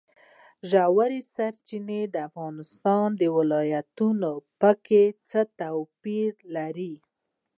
[0.69, 4.09] ژورې سرچینې د افغانستان د ولایاتو
[4.59, 6.93] په کچه توپیر لري.